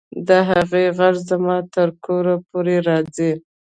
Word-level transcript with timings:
د 0.27 0.29
هغې 0.49 0.85
غږ 0.97 1.15
زما 1.29 1.57
تر 1.73 1.89
کوره 2.05 2.35
پورې 2.47 2.75
راځي 2.87 3.31